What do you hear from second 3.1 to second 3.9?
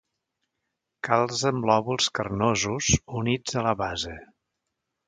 units a la